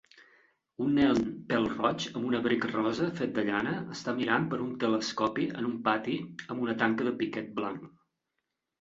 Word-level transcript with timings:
Un 0.85 0.95
nen 0.99 1.19
pèl 1.51 1.67
roig 1.73 2.07
amb 2.21 2.25
un 2.31 2.37
abric 2.39 2.65
rosa 2.73 3.11
fet 3.21 3.37
de 3.37 3.45
llana 3.51 3.75
està 3.99 4.17
mirant 4.23 4.51
per 4.55 4.61
un 4.67 4.75
telescopi 4.87 5.49
en 5.63 5.71
un 5.71 5.79
pati 5.93 6.19
amb 6.35 6.69
una 6.69 6.81
tanca 6.85 7.11
de 7.13 7.19
piquet 7.25 7.57
blanc. 7.63 7.91